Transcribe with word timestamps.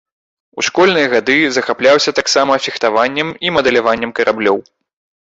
У 0.59 0.63
школьныя 0.67 1.07
гады 1.13 1.35
захапляўся 1.57 2.11
таксама 2.19 2.53
фехтаваннем 2.67 3.29
і 3.47 3.53
мадэляваннем 3.57 4.11
караблёў. 4.21 4.57